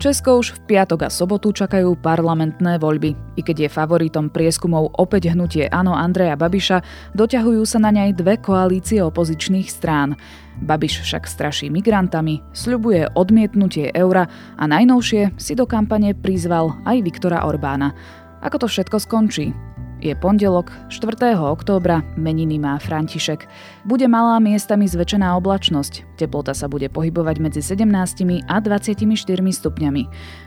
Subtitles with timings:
[0.00, 3.36] Česko už v piatok a sobotu čakajú parlamentné voľby.
[3.36, 8.40] I keď je favoritom prieskumov opäť hnutie Áno Andreja Babiša, doťahujú sa na nej dve
[8.40, 10.16] koalície opozičných strán.
[10.64, 14.24] Babiš však straší migrantami, sľubuje odmietnutie eura
[14.56, 17.92] a najnovšie si do kampane prizval aj Viktora Orbána.
[18.40, 19.52] Ako to všetko skončí?
[20.00, 21.36] Je pondelok, 4.
[21.36, 23.44] októbra, meniny má František.
[23.84, 26.16] Bude malá miestami zväčšená oblačnosť.
[26.16, 28.96] Teplota sa bude pohybovať medzi 17 a 24
[29.36, 30.02] stupňami.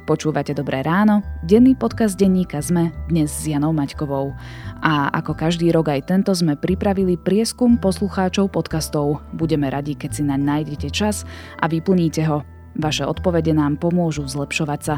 [0.10, 4.34] Počúvate Dobré ráno, denný podcast denníka ZME, dnes s Janou Maťkovou.
[4.82, 9.22] A ako každý rok aj tento sme pripravili prieskum poslucháčov podcastov.
[9.38, 11.30] Budeme radi, keď si naň nájdete čas
[11.62, 12.53] a vyplníte ho.
[12.74, 14.96] Vaše odpovede nám pomôžu zlepšovať sa.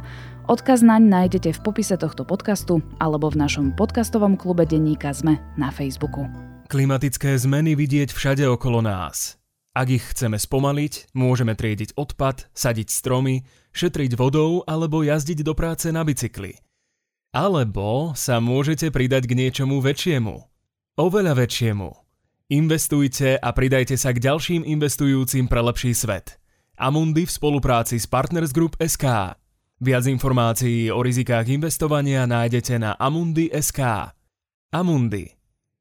[0.47, 5.69] Odkaz naň nájdete v popise tohto podcastu alebo v našom podcastovom klube denníka ZME na
[5.75, 6.23] Facebooku.
[6.71, 9.35] Klimatické zmeny vidieť všade okolo nás.
[9.75, 13.43] Ak ich chceme spomaliť, môžeme triediť odpad, sadiť stromy,
[13.75, 16.55] šetriť vodou alebo jazdiť do práce na bicykli.
[17.35, 20.35] Alebo sa môžete pridať k niečomu väčšiemu.
[20.95, 21.91] Oveľa väčšiemu.
[22.55, 26.39] Investujte a pridajte sa k ďalším investujúcim pre lepší svet–
[26.75, 29.39] Amundi v spolupráci s Partners Group SK.
[29.79, 34.11] Viac informácií o rizikách investovania nájdete na amundi.sk.
[34.75, 35.31] Amundi.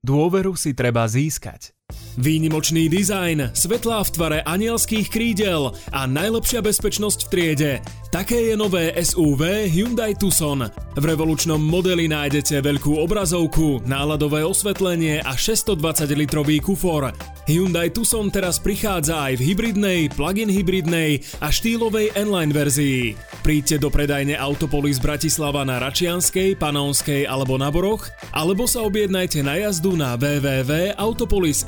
[0.06, 1.73] Dôveru si treba získať.
[2.14, 7.72] Výnimočný dizajn, svetlá v tvare anielských krídel a najlepšia bezpečnosť v triede.
[8.14, 10.62] Také je nové SUV Hyundai Tucson.
[10.94, 17.10] V revolučnom modeli nájdete veľkú obrazovku, náladové osvetlenie a 620-litrový kufor.
[17.50, 23.18] Hyundai Tucson teraz prichádza aj v hybridnej, plug-in hybridnej a štýlovej N-Line verzii.
[23.42, 29.58] Príďte do predajne Autopolis Bratislava na Račianskej, Panonskej alebo na Boroch, alebo sa objednajte na
[29.58, 30.14] jazdu na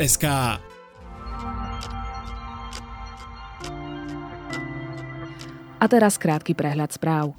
[0.06, 0.26] www.autopolis.sk.
[5.76, 7.36] A teraz krátky prehľad správ.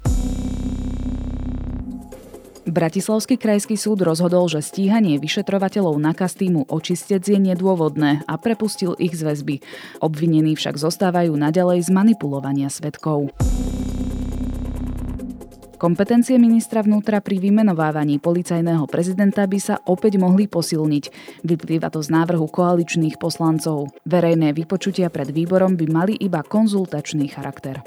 [2.68, 9.16] Bratislavský krajský súd rozhodol, že stíhanie vyšetrovateľov na Kastýmu očistec je nedôvodné a prepustil ich
[9.16, 9.56] z väzby.
[10.04, 13.32] Obvinení však zostávajú naďalej z manipulovania svetkov.
[15.78, 21.04] Kompetencie ministra vnútra pri vymenovávaní policajného prezidenta by sa opäť mohli posilniť.
[21.46, 23.94] Vyplýva to z návrhu koaličných poslancov.
[24.02, 27.78] Verejné vypočutia pred výborom by mali iba konzultačný charakter.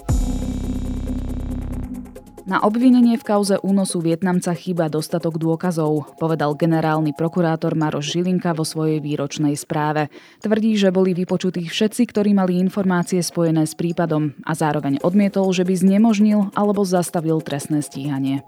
[2.52, 8.68] Na obvinenie v kauze únosu Vietnamca chýba dostatok dôkazov, povedal generálny prokurátor Maroš Žilinka vo
[8.68, 10.12] svojej výročnej správe.
[10.44, 15.64] Tvrdí, že boli vypočutí všetci, ktorí mali informácie spojené s prípadom a zároveň odmietol, že
[15.64, 18.44] by znemožnil alebo zastavil trestné stíhanie.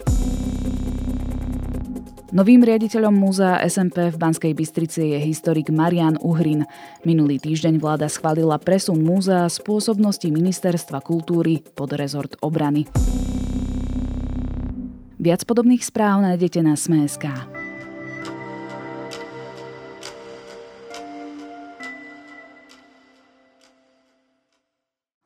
[2.35, 6.67] Novým riaditeľom múzea SMP v Banskej Bystrici je historik Marian Uhrin.
[7.07, 12.83] Minulý týždeň vláda schválila presun múzea z pôsobnosti Ministerstva kultúry pod rezort obrany.
[15.23, 17.31] Viac podobných správ nájdete na Sme.sk.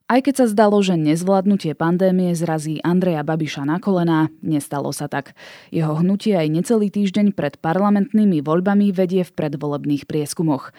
[0.05, 5.33] Aj keď sa zdalo, že nezvládnutie pandémie zrazí Andreja Babiša na kolená, nestalo sa tak.
[5.73, 10.77] Jeho hnutie aj necelý týždeň pred parlamentnými voľbami vedie v predvolebných prieskumoch.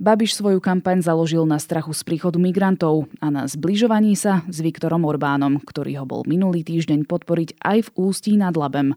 [0.00, 5.04] Babiš svoju kampaň založil na strachu z príchodu migrantov a na zbližovaní sa s Viktorom
[5.04, 8.96] Orbánom, ktorý ho bol minulý týždeň podporiť aj v Ústí nad Labem.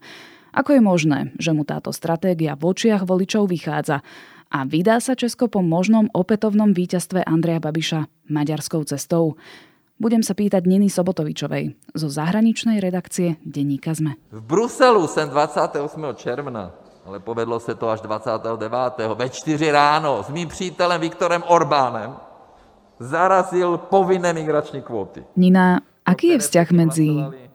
[0.55, 3.99] Ako je možné, že mu táto stratégia v očiach voličov vychádza
[4.47, 9.35] a vydá sa Česko po možnom opätovnom víťazstve Andreja Babiša maďarskou cestou?
[9.99, 14.15] Budem sa pýtať Niny Sobotovičovej zo zahraničnej redakcie Denníka ZME.
[14.31, 15.83] V Bruselu jsem 28.
[16.15, 16.71] června
[17.05, 19.15] ale povedlo se to až 29.
[19.15, 22.15] ve 4 ráno s mým přítelem Viktorem Orbánem
[22.99, 25.23] zarazil povinné migrační kvóty.
[25.35, 27.09] Nina, aký je vzťah medzi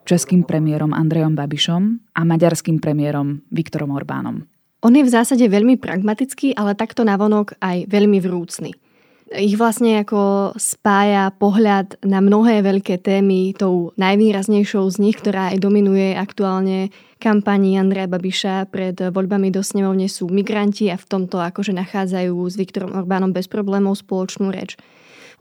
[0.05, 1.83] českým premiérom Andrejom Babišom
[2.15, 4.45] a maďarským premiérom Viktorom Orbánom?
[4.85, 8.73] On je v zásade veľmi pragmatický, ale takto navonok aj veľmi vrúcný
[9.37, 15.61] ich vlastne ako spája pohľad na mnohé veľké témy tou najvýraznejšou z nich, ktorá aj
[15.61, 21.75] dominuje aktuálne kampani Andreja Babiša pred voľbami do snemovne sú migranti a v tomto akože
[21.75, 24.79] nachádzajú s Viktorom Orbánom bez problémov spoločnú reč.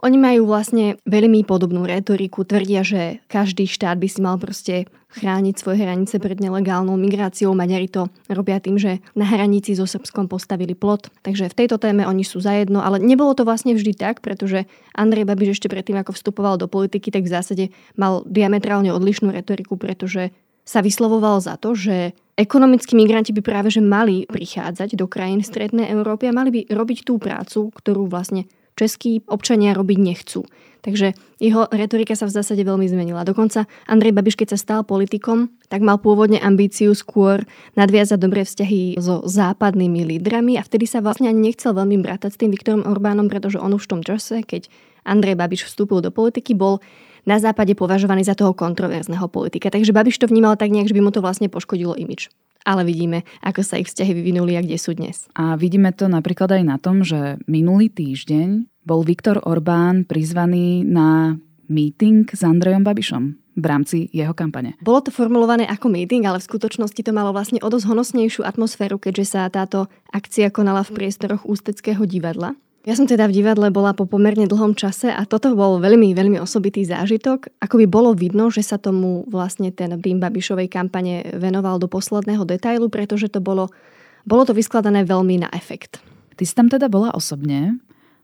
[0.05, 4.85] Oni majú vlastne veľmi podobnú retoriku, tvrdia, že každý štát by si mal proste
[5.17, 7.57] chrániť svoje hranice pred nelegálnou migráciou.
[7.57, 11.09] Maďari to robia tým, že na hranici so Srbskom postavili plot.
[11.25, 15.25] Takže v tejto téme oni sú zajedno, ale nebolo to vlastne vždy tak, pretože Andrej
[15.25, 17.65] Babiš ešte predtým, ako vstupoval do politiky, tak v zásade
[17.97, 20.29] mal diametrálne odlišnú retoriku, pretože
[20.67, 25.87] sa vyslovoval za to, že ekonomickí migranti by práve že mali prichádzať do krajín strednej
[25.87, 30.43] Európy a mali by robiť tú prácu, ktorú vlastne českí občania robiť nechcú.
[30.85, 33.27] Takže jeho retorika sa v zásade veľmi zmenila.
[33.27, 37.43] Dokonca Andrej Babiš, keď sa stal politikom, tak mal pôvodne ambíciu skôr
[37.75, 42.39] nadviazať dobré vzťahy so západnými lídrami a vtedy sa vlastne ani nechcel veľmi brátať s
[42.39, 44.69] tým Viktorom Orbánom, pretože on už v tom čase, keď
[45.03, 46.79] Andrej Babiš vstúpil do politiky, bol
[47.27, 49.67] na západe považovaný za toho kontroverzného politika.
[49.67, 52.31] Takže Babiš to vnímal tak nejak, že by mu to vlastne poškodilo imič
[52.67, 55.31] ale vidíme, ako sa ich vzťahy vyvinuli a kde sú dnes.
[55.39, 61.39] A vidíme to napríklad aj na tom, že minulý týždeň bol Viktor Orbán prizvaný na
[61.71, 63.23] meeting s Andrejom Babišom
[63.57, 64.75] v rámci jeho kampane.
[64.83, 69.01] Bolo to formulované ako meeting, ale v skutočnosti to malo vlastne o dosť honosnejšiu atmosféru,
[69.01, 72.53] keďže sa táto akcia konala v priestoroch Ústeckého divadla.
[72.87, 76.39] Ja som teda v divadle bola po pomerne dlhom čase a toto bol veľmi, veľmi
[76.39, 77.59] osobitý zážitok.
[77.59, 82.47] Ako by bolo vidno, že sa tomu vlastne ten Bim Babišovej kampane venoval do posledného
[82.47, 83.67] detailu, pretože to bolo,
[84.23, 85.99] bolo to vyskladané veľmi na efekt.
[86.39, 87.75] Ty si tam teda bola osobne.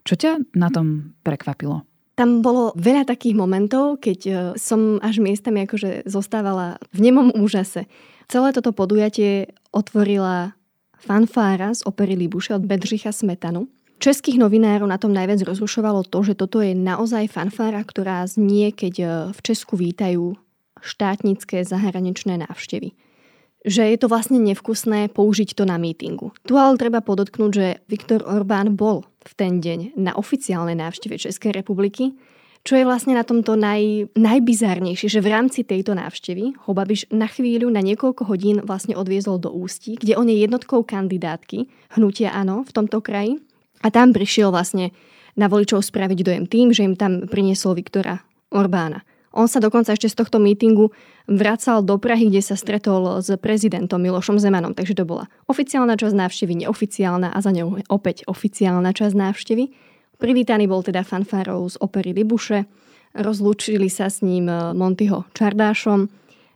[0.08, 1.84] Čo ťa na tom prekvapilo?
[2.16, 7.84] Tam bolo veľa takých momentov, keď e, som až miestami akože zostávala v nemom úžase.
[8.32, 10.56] Celé toto podujatie otvorila
[10.96, 13.68] fanfára z opery Libuše od Bedřicha Smetanu.
[14.04, 18.94] Českých novinárov na tom najviac rozrušovalo to, že toto je naozaj fanfára, ktorá znie, keď
[19.00, 20.36] e, v Česku vítajú
[20.84, 22.92] štátnické zahraničné návštevy.
[23.64, 26.36] Že je to vlastne nevkusné použiť to na mítingu.
[26.44, 31.56] Tu ale treba podotknúť, že Viktor Orbán bol v ten deň na oficiálnej návšteve Českej
[31.56, 32.12] republiky,
[32.68, 37.32] čo je vlastne na tomto naj, najbizárnejšie, že v rámci tejto návštevy ho Babiš na
[37.32, 42.68] chvíľu, na niekoľko hodín vlastne odviezol do Ústí, kde on je jednotkou kandidátky hnutia Áno
[42.68, 43.40] v tomto kraji
[43.84, 44.96] a tam prišiel vlastne
[45.36, 49.04] na voličov spraviť dojem tým, že im tam priniesol Viktora Orbána.
[49.34, 50.94] On sa dokonca ešte z tohto mítingu
[51.26, 54.78] vracal do Prahy, kde sa stretol s prezidentom Milošom Zemanom.
[54.78, 59.74] Takže to bola oficiálna časť návštevy, neoficiálna a za ňou opäť oficiálna časť návštevy.
[60.22, 62.70] Privítaný bol teda fanfárov z opery Libuše.
[63.18, 64.46] Rozlúčili sa s ním
[64.78, 66.14] Montyho Čardášom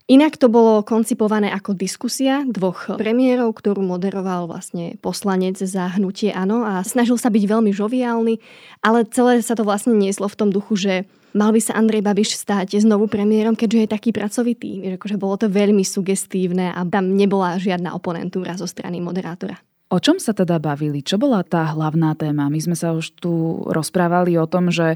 [0.07, 6.63] Inak to bolo koncipované ako diskusia dvoch premiérov, ktorú moderoval vlastne poslanec za hnutie Áno
[6.63, 8.39] a snažil sa byť veľmi žoviálny,
[8.87, 10.93] ale celé sa to vlastne nieslo v tom duchu, že
[11.35, 14.95] mal by sa Andrej Babiš stať znovu premiérom, keďže je taký pracovitý.
[14.95, 19.59] Akože bolo to veľmi sugestívne a tam nebola žiadna oponentúra zo strany moderátora.
[19.91, 21.03] O čom sa teda bavili?
[21.03, 22.47] Čo bola tá hlavná téma?
[22.47, 24.95] My sme sa už tu rozprávali o tom, že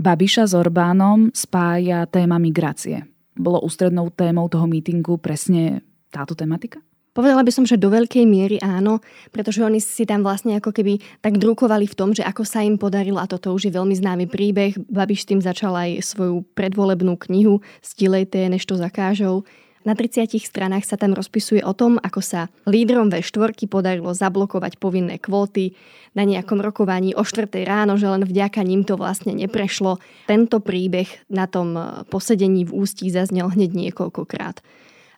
[0.00, 3.04] Babiša s Orbánom spája téma migrácie
[3.38, 5.80] bolo ústrednou témou toho mítingu presne
[6.10, 6.82] táto tematika?
[7.18, 9.02] Povedala by som, že do veľkej miery áno,
[9.34, 12.78] pretože oni si tam vlastne ako keby tak drukovali v tom, že ako sa im
[12.78, 17.58] podarilo, a toto už je veľmi známy príbeh, Babiš tým začal aj svoju predvolebnú knihu
[17.82, 19.42] Stilejte, než to zakážou,
[19.86, 25.22] na 30 stranách sa tam rozpisuje o tom, ako sa lídrom V4 podarilo zablokovať povinné
[25.22, 25.78] kvóty
[26.18, 30.02] na nejakom rokovaní o 4 ráno, že len vďaka ním to vlastne neprešlo.
[30.26, 34.60] Tento príbeh na tom e, posedení v ústí zaznel hneď niekoľkokrát.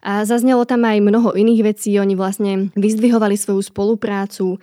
[0.01, 1.93] A zaznelo tam aj mnoho iných vecí.
[2.01, 4.57] Oni vlastne vyzdvihovali svoju spoluprácu.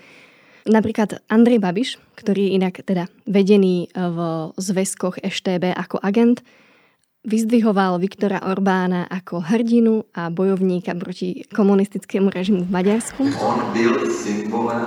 [0.65, 4.17] Napríklad Andrej Babiš, ktorý je inak teda vedený v
[4.57, 6.41] zväzkoch EŠTB ako agent,
[7.25, 13.21] vyzdvihoval Viktora Orbána ako hrdinu a bojovníka proti komunistickému režimu v Maďarsku.
[13.41, 14.85] On byl symbolem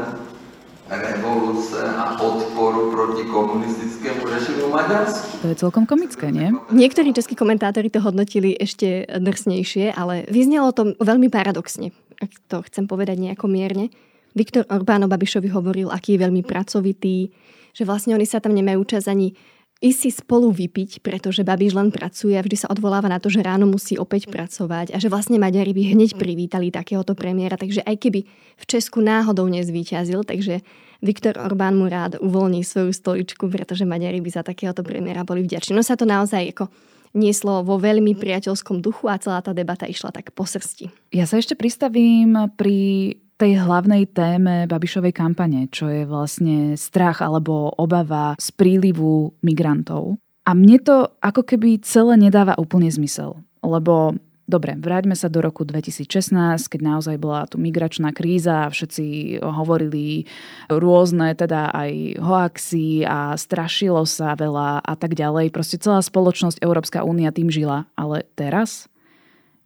[0.90, 5.26] revoluce a odporu proti komunistickému režimu v Maďarsku.
[5.42, 6.50] To je celkom komické, nie?
[6.74, 12.90] Niektorí českí komentátori to hodnotili ešte drsnejšie, ale vyznelo to veľmi paradoxne, ak to chcem
[12.90, 13.94] povedať nejako mierne.
[14.34, 17.30] Viktor Orbán o Babišovi hovoril, aký je veľmi pracovitý,
[17.70, 19.34] že vlastne oni sa tam nemajú čas ani
[19.80, 23.40] ísť si spolu vypiť, pretože Babiš len pracuje a vždy sa odvoláva na to, že
[23.40, 27.56] ráno musí opäť pracovať a že vlastne Maďari by hneď privítali takéhoto premiéra.
[27.56, 28.20] Takže aj keby
[28.60, 30.60] v Česku náhodou nezvíťazil, takže
[31.00, 35.72] Viktor Orbán mu rád uvoľní svoju stoličku, pretože Maďari by za takéhoto premiéra boli vďační.
[35.72, 36.68] No sa to naozaj ako
[37.16, 40.92] nieslo vo veľmi priateľskom duchu a celá tá debata išla tak po srsti.
[41.16, 47.72] Ja sa ešte pristavím pri tej hlavnej téme Babišovej kampane, čo je vlastne strach alebo
[47.80, 50.20] obava z prílivu migrantov.
[50.44, 53.40] A mne to ako keby celé nedáva úplne zmysel.
[53.64, 54.20] Lebo
[54.50, 56.34] Dobre, vráťme sa do roku 2016,
[56.66, 60.26] keď naozaj bola tu migračná kríza a všetci hovorili
[60.66, 65.54] rôzne teda aj hoaxy a strašilo sa veľa a tak ďalej.
[65.54, 67.86] Proste celá spoločnosť Európska únia tým žila.
[67.94, 68.90] Ale teraz?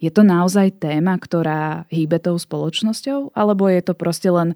[0.04, 3.32] Je to naozaj téma, ktorá hýbe tou spoločnosťou?
[3.32, 4.52] Alebo je to proste len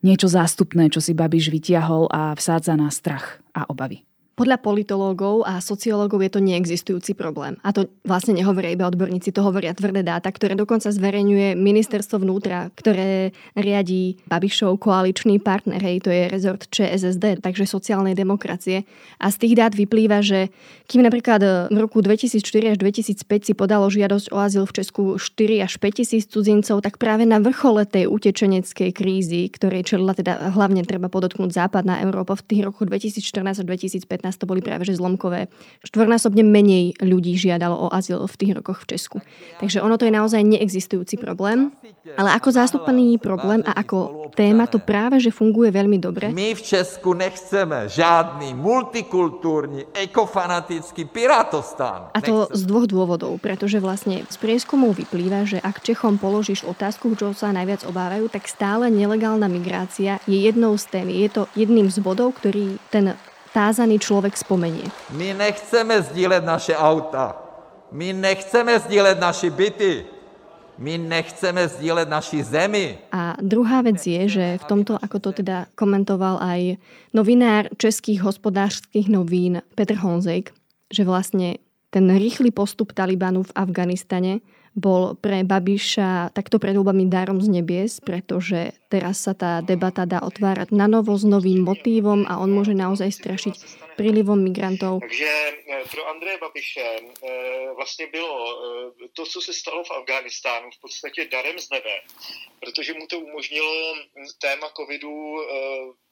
[0.00, 4.08] niečo zástupné, čo si Babiš vytiahol a vsádza na strach a obavy?
[4.40, 7.60] Podľa politológov a sociológov je to neexistujúci problém.
[7.60, 12.72] A to vlastne nehovoria iba odborníci, to hovoria tvrdé dáta, ktoré dokonca zverejňuje ministerstvo vnútra,
[12.72, 18.88] ktoré riadí Babišov koaličný partner, hej, to je rezort ČSSD, takže sociálnej demokracie.
[19.20, 20.48] A z tých dát vyplýva, že
[20.88, 22.40] kým napríklad v roku 2004
[22.72, 26.96] až 2005 si podalo žiadosť o azyl v Česku 4 až 5 tisíc cudzincov, tak
[26.96, 32.48] práve na vrchole tej utečeneckej krízy, ktorej čelila teda hlavne treba podotknúť západná Európa v
[32.48, 35.48] tých rokoch 2014 a 2015 to boli práve že zlomkové.
[35.86, 39.18] Štvornásobne menej ľudí žiadalo o azyl v tých rokoch v Česku.
[39.58, 41.72] Takže ono to je naozaj neexistujúci problém,
[42.14, 46.30] ale ako zástupný problém a ako téma to práve že funguje veľmi dobre.
[46.30, 52.12] My v Česku nechceme žádný multikultúrny, ekofanatický pirátostán.
[52.14, 57.14] A to z dvoch dôvodov, pretože vlastne z prieskumov vyplýva, že ak Čechom položíš otázku,
[57.14, 61.06] čo sa najviac obávajú, tak stále nelegálna migrácia je jednou z tém.
[61.08, 63.14] Je to jedným z bodov, ktorý ten
[63.50, 64.86] tázaný človek spomenie.
[65.14, 67.36] My nechceme sdílet naše auta.
[67.90, 70.06] My nechceme sdílet naše byty.
[70.80, 72.96] My nechceme sdílet naši zemi.
[73.12, 76.80] A druhá vec je, že v tomto, ako to teda komentoval aj
[77.12, 80.56] novinár českých hospodárskych novín Petr Honzek,
[80.88, 81.60] že vlastne
[81.92, 84.40] ten rýchly postup Talibanu v Afganistane
[84.74, 90.22] bol pre Babiša takto pred voľbami darom z nebies, pretože teraz sa tá debata dá
[90.22, 93.54] otvárať na novo s novým motívom a on môže naozaj strašiť
[94.00, 95.04] prílivom migrantov.
[95.04, 100.70] Takže eh, pro Andreje Babiše eh, vlastně bylo eh, to, co se stalo v Afghánistánu,
[100.70, 101.94] v podstatě darem z nebe,
[102.60, 103.94] protože mu to umožnilo
[104.40, 105.36] téma covidu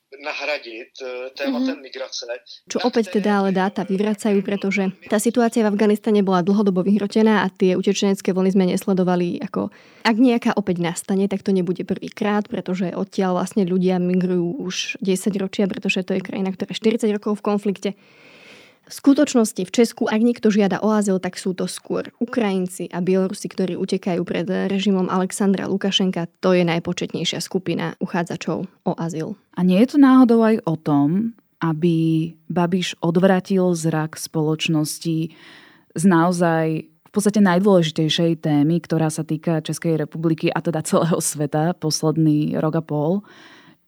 [0.09, 1.05] nahradiť e,
[1.37, 1.85] tématem mm-hmm.
[1.85, 2.25] migrace.
[2.65, 7.53] Čo opäť teda ale dáta vyvracajú, pretože tá situácia v Afganistane bola dlhodobo vyhrotená a
[7.53, 9.69] tie utečenecké vlny sme nesledovali ako
[10.09, 15.37] ak nejaká opäť nastane, tak to nebude prvýkrát, pretože odtiaľ vlastne ľudia migrujú už 10
[15.37, 17.91] ročia, pretože to je krajina, ktorá je 40 rokov v konflikte.
[18.89, 23.05] V skutočnosti v Česku, ak niekto žiada o azyl, tak sú to skôr Ukrajinci a
[23.05, 26.25] Bielorusi, ktorí utekajú pred režimom Alexandra Lukašenka.
[26.41, 29.37] To je najpočetnejšia skupina uchádzačov o azyl.
[29.53, 35.37] A nie je to náhodou aj o tom, aby Babiš odvratil zrak spoločnosti
[35.93, 41.77] z naozaj v podstate najdôležitejšej témy, ktorá sa týka Českej republiky a teda celého sveta
[41.77, 43.13] posledný rok a pol,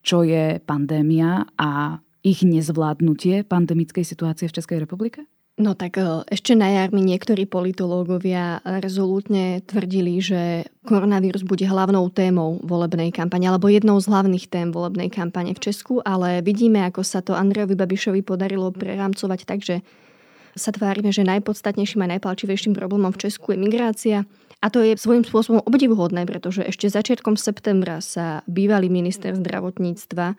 [0.05, 5.25] čo je pandémia a ich nezvládnutie pandemickej situácie v Českej republike?
[5.61, 12.09] No tak e, ešte na jar mi niektorí politológovia rezolútne tvrdili, že koronavírus bude hlavnou
[12.09, 17.05] témou volebnej kampane, alebo jednou z hlavných tém volebnej kampane v Česku, ale vidíme, ako
[17.05, 19.85] sa to Andrejovi Babišovi podarilo prerámcovať tak, že
[20.57, 24.19] sa tvárime, že najpodstatnejším a najpalčivejším problémom v Česku je migrácia.
[24.61, 30.37] A to je svojím spôsobom obdivuhodné, pretože ešte začiatkom septembra sa bývalý minister zdravotníctva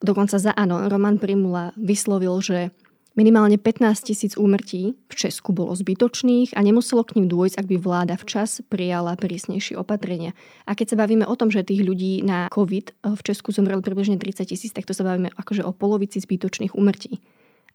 [0.00, 2.72] Dokonca za áno, Roman Primula vyslovil, že
[3.20, 7.76] minimálne 15 tisíc úmrtí v Česku bolo zbytočných a nemuselo k ním dôjsť, ak by
[7.76, 10.32] vláda včas prijala prísnejšie opatrenia.
[10.64, 14.16] A keď sa bavíme o tom, že tých ľudí na COVID v Česku zomrelo približne
[14.16, 17.20] 30 tisíc, tak to sa bavíme akože o polovici zbytočných úmrtí.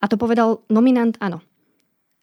[0.02, 1.46] A to povedal nominant áno.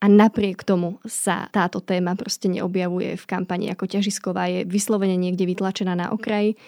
[0.02, 5.46] A napriek tomu sa táto téma proste neobjavuje v kampani ako ťažisková, je vyslovene niekde
[5.46, 6.58] vytlačená na okraji.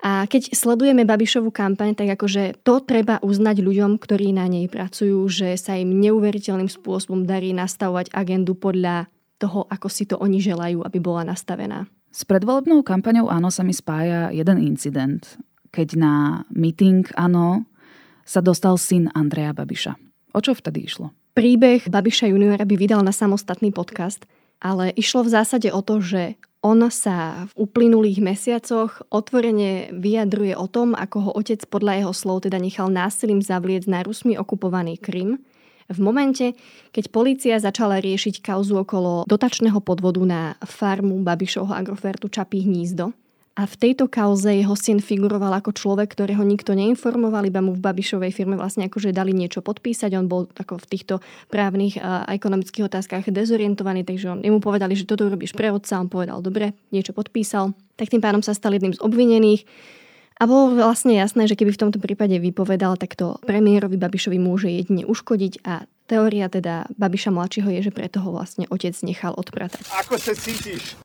[0.00, 5.28] A keď sledujeme Babišovú kampaň, tak akože to treba uznať ľuďom, ktorí na nej pracujú,
[5.28, 10.80] že sa im neuveriteľným spôsobom darí nastavovať agendu podľa toho, ako si to oni želajú,
[10.84, 11.84] aby bola nastavená.
[12.10, 15.36] S predvolebnou kampaňou Áno sa mi spája jeden incident,
[15.68, 16.14] keď na
[16.48, 17.68] meeting Áno
[18.24, 19.94] sa dostal syn Andreja Babiša.
[20.32, 21.12] O čo vtedy išlo?
[21.36, 24.26] Príbeh Babiša juniora by vydal na samostatný podcast,
[24.58, 30.68] ale išlo v zásade o to, že on sa v uplynulých mesiacoch otvorene vyjadruje o
[30.68, 35.40] tom, ako ho otec podľa jeho slov teda nechal násilím zavliec na Rusmi okupovaný Krym.
[35.90, 36.54] V momente,
[36.94, 43.10] keď polícia začala riešiť kauzu okolo dotačného podvodu na farmu Babišovho Agrofertu Čapí hnízdo,
[43.58, 47.82] a v tejto kauze jeho syn figuroval ako človek, ktorého nikto neinformoval, iba mu v
[47.82, 50.14] Babišovej firme vlastne akože dali niečo podpísať.
[50.14, 51.14] On bol ako v týchto
[51.50, 55.98] právnych a ekonomických otázkach dezorientovaný, takže on, jemu povedali, že toto urobíš pre otca.
[55.98, 57.74] On povedal, dobre, niečo podpísal.
[57.98, 59.66] Tak tým pádom sa stal jedným z obvinených.
[60.40, 64.72] A bolo vlastne jasné, že keby v tomto prípade vypovedal, tak to premiérovi Babišovi môže
[64.72, 69.84] jedine uškodiť a teória teda Babiša mladšieho je, že preto ho vlastne otec nechal odpratať.
[70.00, 70.96] Ako sa cítiš?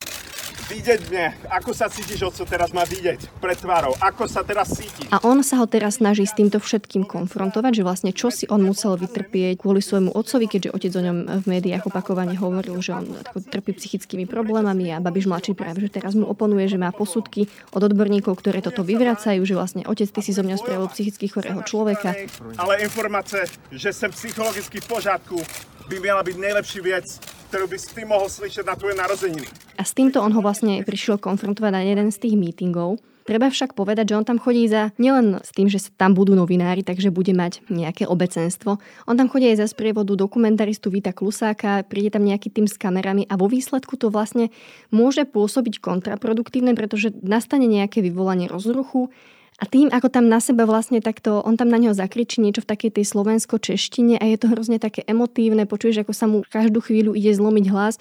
[0.69, 1.27] Vidieť mne.
[1.53, 3.93] Ako sa cítiš, oco, teraz má vidieť pred tvárou?
[4.01, 5.07] Ako sa teraz cítiš?
[5.13, 8.65] A on sa ho teraz snaží s týmto všetkým konfrontovať, že vlastne čo si on
[8.65, 13.05] musel vytrpieť kvôli svojmu otcovi, keďže otec o ňom v médiách opakovane hovoril, že on
[13.31, 17.81] trpí psychickými problémami a Babiš mladší práve, že teraz mu oponuje, že má posudky od
[17.85, 22.17] odborníkov, ktoré toto vyvracajú, že vlastne otec, ty si zo mňa spravil psychicky chorého človeka.
[22.57, 25.37] Ale informácie, že som psychologicky v pořádku,
[25.85, 27.05] by mala byť najlepší vec,
[27.53, 29.47] ktorú by si ty mohol slyšať na tvoje narozeniny.
[29.77, 32.97] A s týmto on ho vlastne prišiel konfrontovať na jeden z tých mítingov.
[33.25, 36.85] Treba však povedať, že on tam chodí za nielen s tým, že tam budú novinári,
[36.85, 38.77] takže bude mať nejaké obecenstvo.
[39.09, 43.25] On tam chodí aj za sprievodu dokumentaristu Vita Klusáka, príde tam nejaký tým s kamerami
[43.25, 44.53] a vo výsledku to vlastne
[44.93, 49.09] môže pôsobiť kontraproduktívne, pretože nastane nejaké vyvolanie rozruchu,
[49.55, 52.69] a tým, ako tam na seba vlastne takto, on tam na neho zakričí niečo v
[52.75, 57.15] takej tej slovensko-češtine a je to hrozne také emotívne, počuješ, ako sa mu každú chvíľu
[57.15, 57.95] ide zlomiť hlas.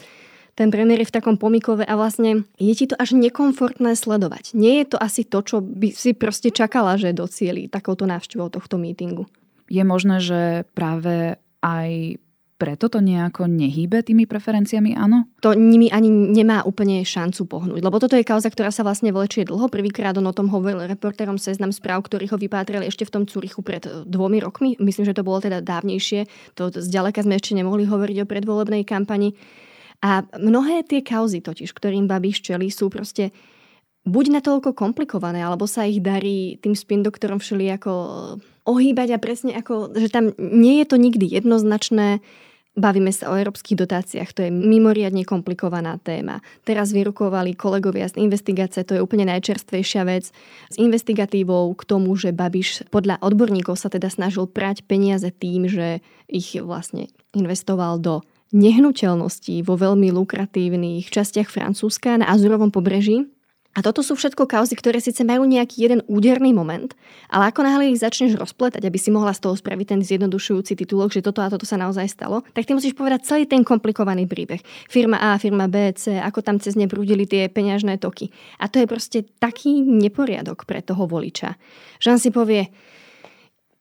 [0.55, 4.55] Ten premiér je v takom pomikove a vlastne je ti to až nekomfortné sledovať.
[4.55, 8.79] Nie je to asi to, čo by si proste čakala, že docieli takouto návštevou tohto
[8.79, 9.27] mítingu.
[9.67, 12.19] Je možné, že práve aj
[12.65, 15.29] preto to nejako nehýbe tými preferenciami, áno?
[15.45, 19.45] To nimi ani nemá úplne šancu pohnúť, lebo toto je kauza, ktorá sa vlastne vlečie
[19.45, 19.69] dlho.
[19.69, 23.61] Prvýkrát on o tom hovoril reportérom seznam správ, ktorí ho vypátrali ešte v tom Cúrichu
[23.61, 24.81] pred e, dvomi rokmi.
[24.81, 26.25] Myslím, že to bolo teda dávnejšie.
[26.57, 29.37] To zďaleka sme ešte nemohli hovoriť o predvolebnej kampani.
[30.01, 33.29] A mnohé tie kauzy totiž, ktorým Babiš čeli, sú proste
[34.09, 37.93] buď natoľko komplikované, alebo sa ich darí tým spin doktorom všeli ako
[38.65, 42.25] ohýbať a presne ako, že tam nie je to nikdy jednoznačné,
[42.75, 46.43] Bavíme sa o európskych dotáciách, to je mimoriadne komplikovaná téma.
[46.67, 50.35] Teraz vyrukovali kolegovia z investigácie, to je úplne najčerstvejšia vec,
[50.67, 56.03] s investigatívou k tomu, že Babiš podľa odborníkov sa teda snažil prať peniaze tým, že
[56.27, 63.27] ich vlastne investoval do nehnuteľností vo veľmi lukratívnych častiach Francúzska na Azurovom pobreží.
[63.75, 66.95] A toto sú všetko kauzy, ktoré síce majú nejaký jeden úderný moment,
[67.27, 71.11] ale ako náhle ich začneš rozpletať, aby si mohla z toho spraviť ten zjednodušujúci titulok,
[71.11, 74.63] že toto a toto sa naozaj stalo, tak ty musíš povedať celý ten komplikovaný príbeh.
[74.87, 78.31] Firma A, firma B, C, ako tam cez ne prúdili tie peňažné toky.
[78.63, 81.59] A to je proste taký neporiadok pre toho voliča,
[81.99, 82.71] že on si povie,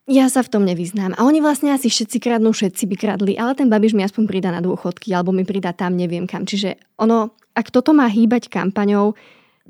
[0.04, 1.16] ja sa v tom nevyznám.
[1.16, 4.50] A oni vlastne asi všetci kradnú, všetci by kradli, ale ten Babiš mi aspoň pridá
[4.52, 6.44] na dôchodky, alebo mi pridá tam, neviem kam.
[6.44, 9.16] Čiže ono, ak toto má hýbať kampaňou,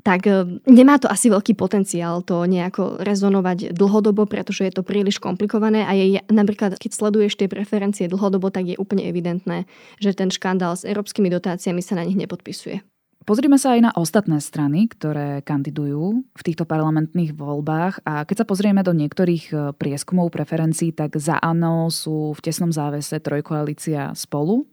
[0.05, 5.17] tak e, nemá to asi veľký potenciál to nejako rezonovať dlhodobo, pretože je to príliš
[5.17, 9.65] komplikované a je napríklad, keď sleduješ tie preferencie dlhodobo, tak je úplne evidentné,
[9.97, 12.85] že ten škandál s európskymi dotáciami sa na nich nepodpisuje.
[13.25, 18.45] Pozrime sa aj na ostatné strany, ktoré kandidujú v týchto parlamentných voľbách a keď sa
[18.45, 24.69] pozrieme do niektorých e, prieskumov preferencií, tak za áno sú v tesnom závese trojkoalícia spolu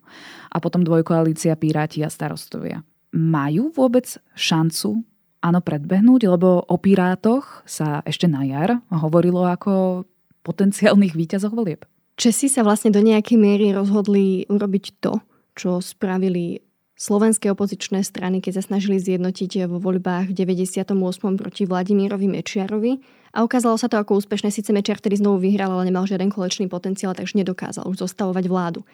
[0.52, 2.84] a potom dvojkoalícia Piráti a starostovia.
[3.16, 5.00] Majú vôbec šancu
[5.42, 10.06] áno predbehnúť, lebo o Pirátoch sa ešte na jar hovorilo ako
[10.46, 11.84] potenciálnych výťazoch volieb.
[12.14, 15.18] Česi sa vlastne do nejakej miery rozhodli urobiť to,
[15.58, 16.62] čo spravili
[17.02, 20.94] slovenské opozičné strany, keď sa snažili zjednotiť vo voľbách v 98.
[21.34, 23.02] proti Vladimírovi Mečiarovi.
[23.34, 24.54] A ukázalo sa to ako úspešné.
[24.54, 28.86] Sice Mečiar vtedy znovu vyhral, ale nemal žiaden kolečný potenciál, takže nedokázal už zostavovať vládu.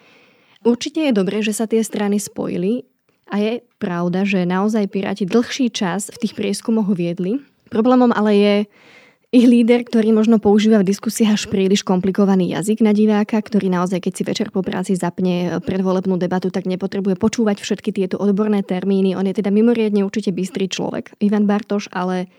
[0.64, 2.87] Určite je dobré, že sa tie strany spojili
[3.28, 7.44] a je pravda, že naozaj Piráti dlhší čas v tých prieskumoch viedli.
[7.68, 8.54] Problémom ale je
[9.28, 14.00] ich líder, ktorý možno používa v diskusiách až príliš komplikovaný jazyk na diváka, ktorý naozaj,
[14.00, 19.12] keď si večer po práci zapne predvolebnú debatu, tak nepotrebuje počúvať všetky tieto odborné termíny.
[19.20, 22.32] On je teda mimoriadne určite bystrý človek, Ivan Bartoš, ale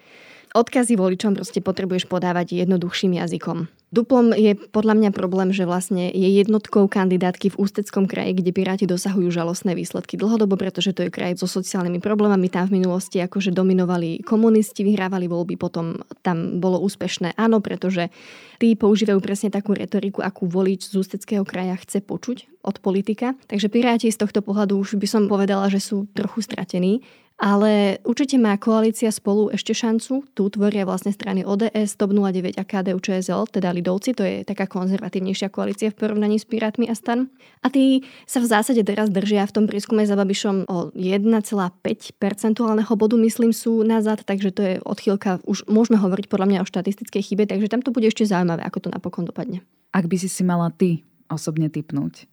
[0.54, 3.70] odkazy voličom proste potrebuješ podávať jednoduchším jazykom.
[3.90, 8.86] Duplom je podľa mňa problém, že vlastne je jednotkou kandidátky v Ústeckom kraji, kde Piráti
[8.86, 12.54] dosahujú žalostné výsledky dlhodobo, pretože to je kraj so sociálnymi problémami.
[12.54, 18.14] Tam v minulosti akože dominovali komunisti, vyhrávali voľby, potom tam bolo úspešné áno, pretože
[18.62, 23.34] tí používajú presne takú retoriku, akú volič z Ústeckého kraja chce počuť od politika.
[23.50, 27.02] Takže Piráti z tohto pohľadu už by som povedala, že sú trochu stratení.
[27.39, 30.28] Ale určite má koalícia spolu ešte šancu.
[30.36, 34.67] Tu tvoria vlastne strany ODS, TOP 09 a KDU ČSL, teda Lidovci, to je taká
[34.67, 37.32] konzervatívnejšia koalícia v porovnaní s Pirátmi a Stan.
[37.63, 41.32] A tí sa v zásade teraz držia v tom prieskume za Babišom o 1,5
[42.19, 46.67] percentuálneho bodu, myslím, sú nazad, takže to je odchýlka, už môžeme hovoriť podľa mňa o
[46.67, 49.63] štatistickej chybe, takže tam to bude ešte zaujímavé, ako to napokon dopadne.
[49.95, 52.28] Ak by si si mala ty osobne typnúť,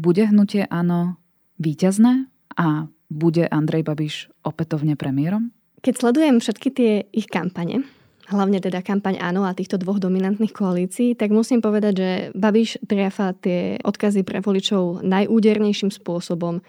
[0.00, 1.20] bude hnutie áno
[1.60, 2.24] víťazné
[2.56, 4.14] a bude Andrej Babiš
[4.46, 5.50] opätovne premiérom?
[5.82, 7.84] Keď sledujem všetky tie ich kampane,
[8.30, 13.34] hlavne teda kampaň Áno a týchto dvoch dominantných koalícií, tak musím povedať, že Babiš triafa
[13.34, 16.62] tie odkazy pre voličov najúdernejším spôsobom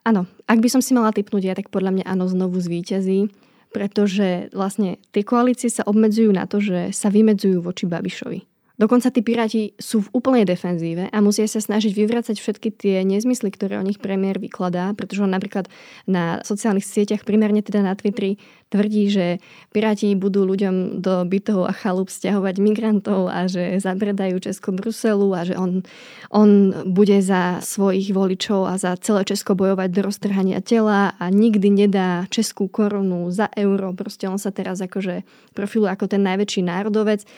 [0.00, 3.28] Áno, ak by som si mala typnúť ja, tak podľa mňa áno, znovu zvíťazí,
[3.70, 8.49] pretože vlastne tie koalície sa obmedzujú na to, že sa vymedzujú voči Babišovi.
[8.80, 13.52] Dokonca tí piráti sú v úplnej defenzíve a musia sa snažiť vyvracať všetky tie nezmysly,
[13.52, 15.68] ktoré o nich premiér vykladá, pretože on napríklad
[16.08, 18.40] na sociálnych sieťach, primárne teda na Twitteri,
[18.72, 19.26] tvrdí, že
[19.76, 25.44] piráti budú ľuďom do bytov a chalup stiahovať migrantov a že zabredajú Česko Bruselu a
[25.44, 25.84] že on,
[26.32, 31.84] on bude za svojich voličov a za celé Česko bojovať do roztrhania tela a nikdy
[31.84, 33.92] nedá českú korunu za euro.
[33.92, 35.20] Proste on sa teraz akože
[35.52, 37.28] profiluje ako ten najväčší národovec.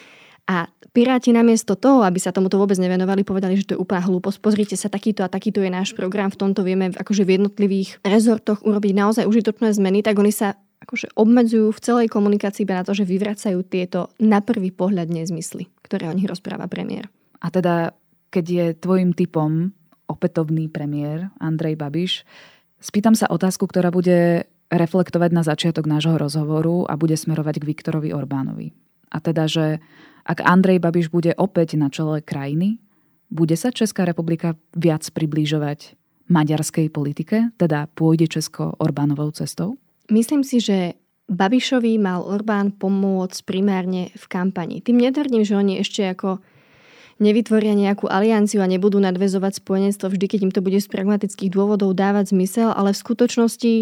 [0.49, 4.37] A Piráti namiesto toho, aby sa tomuto vôbec nevenovali, povedali, že to je úplná hlúposť.
[4.37, 8.61] Pozrite sa, takýto a takýto je náš program, v tomto vieme akože v jednotlivých rezortoch
[8.61, 10.53] urobiť naozaj užitočné zmeny, tak oni sa
[10.85, 15.65] akože obmedzujú v celej komunikácii iba na to, že vyvracajú tieto na prvý pohľad nezmysly,
[15.81, 17.09] ktoré o nich rozpráva premiér.
[17.41, 17.97] A teda,
[18.29, 19.73] keď je tvojim typom
[20.05, 22.21] opätovný premiér Andrej Babiš,
[22.77, 28.13] spýtam sa otázku, ktorá bude reflektovať na začiatok nášho rozhovoru a bude smerovať k Viktorovi
[28.13, 28.77] Orbánovi.
[29.09, 29.81] A teda, že
[30.23, 32.79] ak Andrej Babiš bude opäť na čele krajiny,
[33.33, 35.97] bude sa Česká republika viac približovať
[36.31, 39.75] maďarskej politike, teda pôjde Česko Orbánovou cestou?
[40.07, 40.95] Myslím si, že
[41.31, 44.83] Babišovi mal Orbán pomôcť primárne v kampani.
[44.83, 46.43] Tým netvrdím, že oni ešte ako
[47.23, 51.95] nevytvoria nejakú alianciu a nebudú nadvezovať spojenectvo vždy, keď im to bude z pragmatických dôvodov
[51.95, 53.73] dávať zmysel, ale v skutočnosti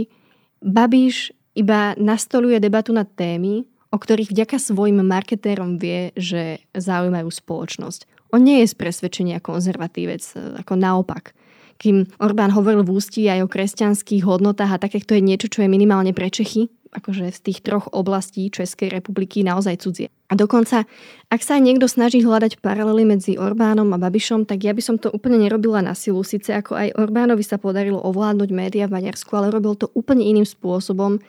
[0.62, 8.32] Babiš iba nastoluje debatu na témy, o ktorých vďaka svojim marketérom vie, že zaujímajú spoločnosť.
[8.32, 11.36] On nie je z presvedčenia konzervatívec, e, ako naopak.
[11.75, 15.69] Kým Orbán hovoril v ústí aj o kresťanských hodnotách a také, je niečo, čo je
[15.69, 20.08] minimálne pre Čechy, akože z tých troch oblastí Českej republiky naozaj cudzie.
[20.32, 20.88] A dokonca,
[21.27, 24.95] ak sa aj niekto snaží hľadať paralely medzi Orbánom a Babišom, tak ja by som
[24.95, 26.23] to úplne nerobila na silu.
[26.23, 30.47] Sice ako aj Orbánovi sa podarilo ovládnuť médiá v Maďarsku, ale robil to úplne iným
[30.47, 31.19] spôsobom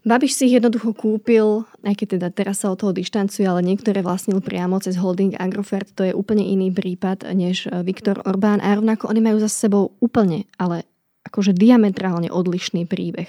[0.00, 4.00] Babiš si ich jednoducho kúpil, aj keď teda teraz sa od toho dištancuje, ale niektoré
[4.00, 8.72] vlastnil priamo cez holding Agrofert, to je úplne iný prípad než eh, Viktor Orbán a
[8.72, 10.88] rovnako oni majú za sebou úplne, ale
[11.28, 13.28] akože diametrálne odlišný príbeh.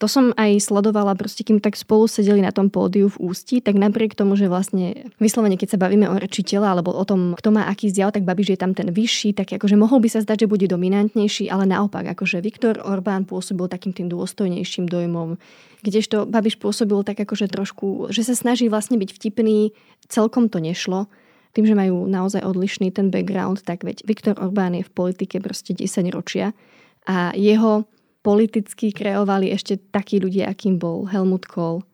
[0.00, 3.76] To som aj sledovala, proste kým tak spolu sedeli na tom pódiu v Ústi, tak
[3.76, 7.52] napriek tomu, že vlastne vyslovene, keď sa bavíme o reči tela alebo o tom, kto
[7.52, 10.48] má aký zjav, tak Babiš je tam ten vyšší, tak akože mohol by sa zdať,
[10.48, 15.36] že bude dominantnejší, ale naopak, akože Viktor Orbán pôsobil takým tým dôstojnejším dojmom,
[15.84, 19.76] kdežto Babiš pôsobil tak akože trošku, že sa snaží vlastne byť vtipný,
[20.08, 21.12] celkom to nešlo.
[21.52, 25.76] Tým, že majú naozaj odlišný ten background, tak veď Viktor Orbán je v politike proste
[25.76, 26.56] 10 ročia
[27.04, 27.84] a jeho
[28.20, 31.84] politicky kreovali ešte takí ľudia, akým bol Helmut Kohl,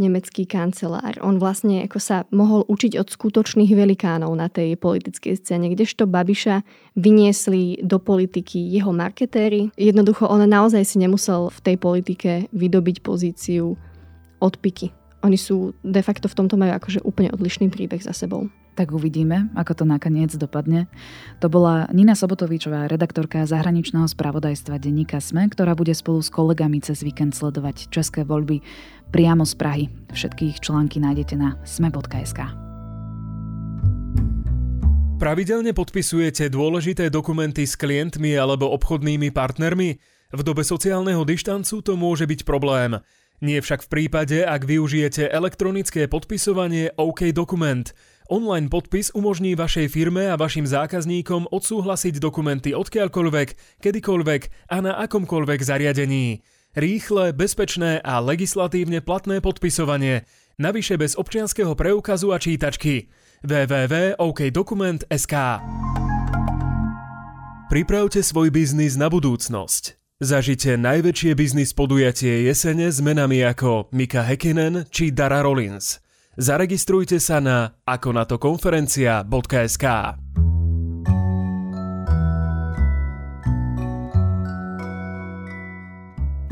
[0.00, 1.20] nemecký kancelár.
[1.20, 6.64] On vlastne ako sa mohol učiť od skutočných velikánov na tej politickej scéne, kdežto Babiša
[6.96, 9.68] vyniesli do politiky jeho marketéry.
[9.76, 13.76] Jednoducho on naozaj si nemusel v tej politike vydobiť pozíciu
[14.40, 14.90] od piky.
[15.22, 18.50] Oni sú de facto v tomto majú akože úplne odlišný príbeh za sebou.
[18.72, 20.88] Tak uvidíme, ako to nakoniec dopadne.
[21.44, 27.04] To bola Nina Sobotovičová, redaktorka zahraničného spravodajstva denníka SME, ktorá bude spolu s kolegami cez
[27.04, 28.64] víkend sledovať české voľby
[29.12, 29.84] priamo z Prahy.
[30.16, 32.40] Všetky ich články nájdete na sme.sk.
[35.20, 40.00] Pravidelne podpisujete dôležité dokumenty s klientmi alebo obchodnými partnermi?
[40.32, 42.96] V dobe sociálneho dištancu to môže byť problém.
[43.44, 47.92] Nie však v prípade, ak využijete elektronické podpisovanie OK Dokument–
[48.32, 53.48] Online podpis umožní vašej firme a vašim zákazníkom odsúhlasiť dokumenty odkiaľkoľvek,
[53.84, 56.40] kedykoľvek a na akomkoľvek zariadení.
[56.72, 60.24] Rýchle, bezpečné a legislatívne platné podpisovanie.
[60.56, 63.12] Navyše bez občianského preukazu a čítačky.
[63.44, 65.34] www.okdokument.sk
[67.68, 70.00] Pripravte svoj biznis na budúcnosť.
[70.24, 76.00] Zažite najväčšie biznis podujatie jesene s menami ako Mika Hekinen či Dara Rollins–
[76.36, 79.84] Zaregistrujte sa na akonatokonferencia.sk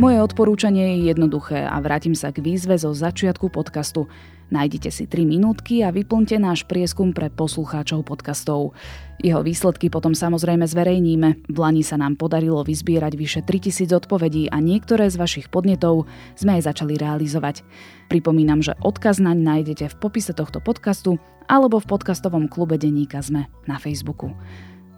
[0.01, 4.09] Moje odporúčanie je jednoduché a vrátim sa k výzve zo začiatku podcastu.
[4.49, 8.73] Nájdite si 3 minútky a vyplňte náš prieskum pre poslucháčov podcastov.
[9.21, 11.53] Jeho výsledky potom samozrejme zverejníme.
[11.53, 16.57] V Lani sa nám podarilo vyzbierať vyše 3000 odpovedí a niektoré z vašich podnetov sme
[16.57, 17.61] aj začali realizovať.
[18.09, 23.53] Pripomínam, že odkaz naň nájdete v popise tohto podcastu alebo v podcastovom klube Denníka Zme
[23.69, 24.33] na Facebooku.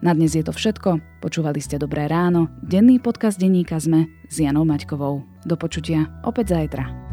[0.03, 1.23] Na dnes je to všetko.
[1.23, 5.23] Počúvali ste Dobré ráno, denný podcast Denníka Zme s Janou Maťkovou.
[5.47, 7.12] Do počutia opäť zajtra.